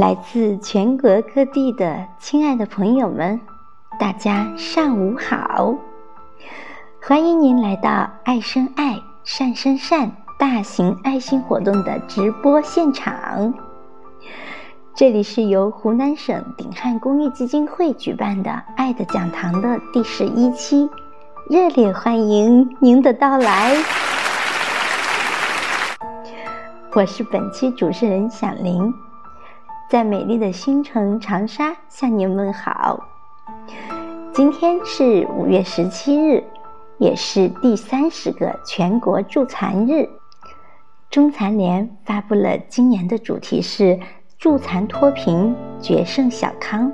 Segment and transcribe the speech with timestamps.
[0.00, 3.38] 来自全国各地的亲爱的朋友们，
[3.98, 5.74] 大家上午好！
[7.02, 10.10] 欢迎您来到“爱生爱，善生善”
[10.40, 13.52] 大型爱心活动的直播现场。
[14.94, 20.88] 这里是由湖南省鼎汉公益基金会举办的“爱的讲堂”的第十一期，
[21.50, 23.76] 热烈欢迎您的到来！
[26.94, 28.94] 我是本期主持人响铃，
[29.90, 33.08] 在美丽的新城长沙向您问好。
[34.32, 36.44] 今天是五月十七日，
[36.98, 40.08] 也是第三十个全国助残日。
[41.10, 43.98] 中残联发布了今年的主题是
[44.38, 46.92] “助残脱贫，决胜小康”。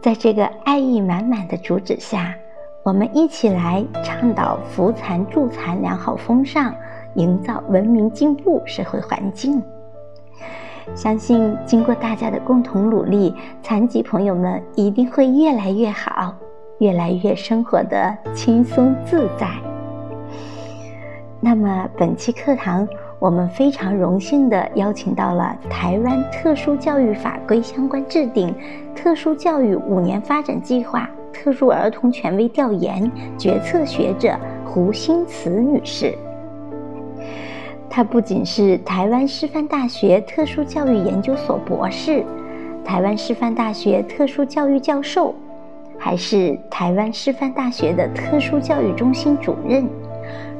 [0.00, 2.34] 在这个爱意满满的主旨下，
[2.82, 6.74] 我们一起来倡导扶残助残良好风尚。
[7.16, 9.62] 营造文明进步社会环境，
[10.94, 16.34] 相信经过大家的共同努力，残疾朋友们一定会越来越好，
[16.78, 19.48] 越来越生活的轻松自在。
[21.40, 22.86] 那么本期课堂，
[23.18, 28.54] 我们非常荣幸的邀请到了台湾特殊教育法规相关制定、
[28.94, 36.16] 特殊教育五年发展计划特殊儿童权威调研决策学者胡新慈女士。
[37.94, 42.24] 他不仅是台湾师范大学特殊教育研究所博士，
[42.82, 45.34] 台湾师范大学特殊教育教授，
[45.98, 49.86] 还是台湾师范大学的特殊教育中心主任，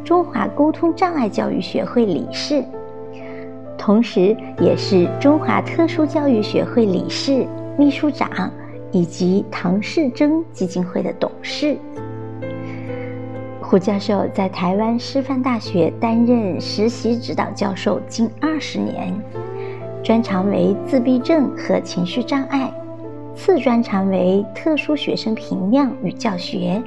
[0.05, 2.63] 中华沟通障碍教育学会理事，
[3.79, 7.47] 同时也是中华特殊教育学会理事、
[7.79, 8.29] 秘书长，
[8.91, 11.79] 以及唐世珍基金会的董事。
[13.73, 19.19] 胡教授在台湾师范大学担任实习指导教授近二十年，
[20.05, 22.71] 专长为自闭症和情绪障碍，
[23.35, 26.83] 次专长为特殊学生评量与教学。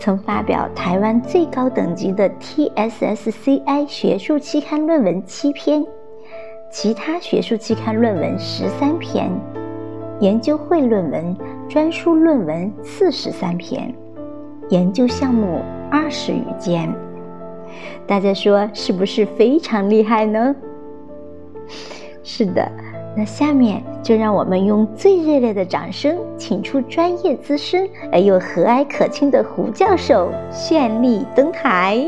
[0.00, 5.86] 曾发表台湾最高等级的 TSSCI 学术期刊论文七篇，
[6.72, 9.30] 其他学术期刊论文十三篇，
[10.18, 11.36] 研究会论文、
[11.68, 13.94] 专书论文四十三篇。
[14.70, 15.60] 研究项目
[15.90, 16.92] 二十余件，
[18.06, 20.54] 大家说是不是非常厉害呢？
[22.22, 22.68] 是的，
[23.16, 32.04] 那下面就让我们用最热烈的掌声，请出专业资深而又和蔼可亲的胡教授绚丽登台。